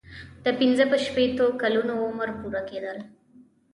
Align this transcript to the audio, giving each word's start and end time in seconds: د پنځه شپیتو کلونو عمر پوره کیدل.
د 0.43 0.45
پنځه 0.59 0.83
شپیتو 1.05 1.45
کلونو 1.61 1.93
عمر 2.05 2.29
پوره 2.39 2.61
کیدل. 2.69 2.97